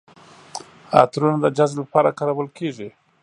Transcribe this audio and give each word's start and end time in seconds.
عطرونه 1.01 1.37
د 1.41 1.45
جذب 1.57 1.77
لپاره 1.81 2.15
کارول 2.19 2.47
کیږي. 2.57 2.89